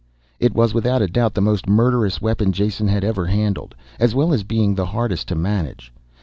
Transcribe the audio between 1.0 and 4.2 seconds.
a doubt the most murderous weapon Jason had ever handled, as